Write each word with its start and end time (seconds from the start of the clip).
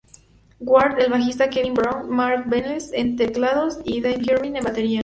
Ward, 0.59 0.99
el 0.99 1.11
bajista 1.11 1.51
Kevin 1.51 1.75
Browne, 1.75 2.09
Mark 2.09 2.45
Venables 2.49 2.91
en 2.91 3.15
teclados 3.17 3.77
y 3.85 4.01
Dave 4.01 4.15
Irving 4.23 4.55
en 4.55 4.63
batería. 4.63 4.99